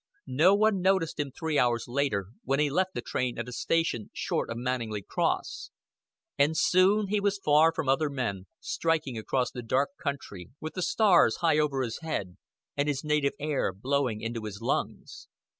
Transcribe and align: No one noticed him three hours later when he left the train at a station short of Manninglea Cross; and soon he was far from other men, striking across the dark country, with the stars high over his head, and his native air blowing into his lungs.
No 0.25 0.55
one 0.55 0.81
noticed 0.81 1.19
him 1.19 1.31
three 1.31 1.59
hours 1.59 1.85
later 1.87 2.29
when 2.43 2.59
he 2.59 2.71
left 2.71 2.95
the 2.95 3.03
train 3.03 3.37
at 3.37 3.47
a 3.47 3.51
station 3.51 4.09
short 4.15 4.49
of 4.49 4.57
Manninglea 4.57 5.03
Cross; 5.03 5.69
and 6.39 6.57
soon 6.57 7.09
he 7.09 7.19
was 7.19 7.37
far 7.37 7.71
from 7.71 7.87
other 7.87 8.09
men, 8.09 8.47
striking 8.59 9.15
across 9.15 9.51
the 9.51 9.61
dark 9.61 9.91
country, 10.01 10.49
with 10.59 10.73
the 10.73 10.81
stars 10.81 11.35
high 11.41 11.59
over 11.59 11.83
his 11.83 11.99
head, 11.99 12.37
and 12.75 12.87
his 12.87 13.03
native 13.03 13.33
air 13.39 13.71
blowing 13.71 14.21
into 14.21 14.45
his 14.45 14.59
lungs. 14.59 15.27